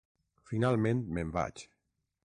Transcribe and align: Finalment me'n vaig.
Finalment 0.51 1.05
me'n 1.19 1.31
vaig. 1.37 1.65